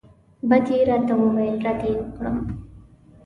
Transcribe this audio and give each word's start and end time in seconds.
بد 0.49 0.65
یې 0.75 0.79
راته 0.89 1.13
وویل 1.17 1.55
رد 1.65 1.81
یې 1.87 1.93
کړم. 2.15 2.37